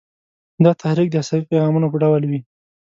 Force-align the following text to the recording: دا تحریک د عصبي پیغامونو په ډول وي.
دا 0.63 0.71
تحریک 0.81 1.07
د 1.11 1.15
عصبي 1.23 1.45
پیغامونو 1.51 1.87
په 1.91 1.97
ډول 2.03 2.23
وي. 2.29 2.39